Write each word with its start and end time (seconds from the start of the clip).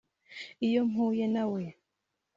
“Iyo 0.67 0.81
mpuye 0.89 1.25
na 1.33 1.43
we 1.51 1.63